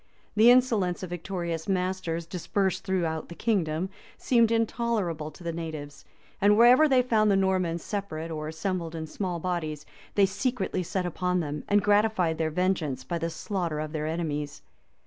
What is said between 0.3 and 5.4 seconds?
The insolence of victorious masters, dispersed throughout the kingdom, seemed intolerable